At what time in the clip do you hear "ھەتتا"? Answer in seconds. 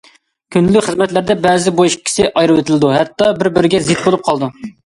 2.97-3.29